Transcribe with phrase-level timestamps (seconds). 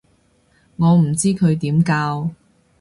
[0.77, 2.31] 我唔知佢點教